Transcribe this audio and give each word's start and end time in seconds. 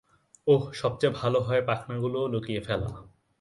ওহ, 0.47 0.63
সবচেয়ে 0.73 1.13
ভালো 1.15 1.39
হয় 1.39 1.61
পাখনাগুলোও 1.61 2.25
লুকিয়ে 2.27 2.61
ফেলা। 2.61 2.89